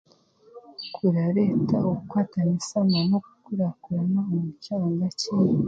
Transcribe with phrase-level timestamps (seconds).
[0.93, 5.57] Kurareeta okukwatanisa na n'okukurakurana omu kyanga kyaitu